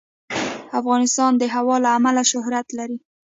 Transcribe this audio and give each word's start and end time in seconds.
افغانستان 0.79 1.31
د 1.37 1.43
هوا 1.55 1.75
له 1.83 1.89
امله 1.97 2.23
شهرت 2.31 2.67
لري. 2.77 2.97